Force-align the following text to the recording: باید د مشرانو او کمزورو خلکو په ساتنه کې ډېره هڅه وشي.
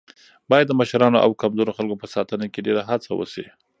باید 0.49 0.65
د 0.69 0.73
مشرانو 0.81 1.23
او 1.25 1.31
کمزورو 1.41 1.75
خلکو 1.77 2.01
په 2.01 2.07
ساتنه 2.15 2.45
کې 2.53 2.65
ډېره 2.67 2.81
هڅه 2.89 3.09
وشي. 3.15 3.45